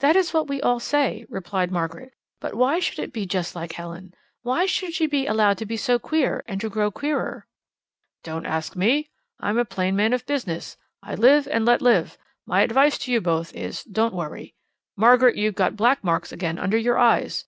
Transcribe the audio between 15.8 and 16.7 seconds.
marks again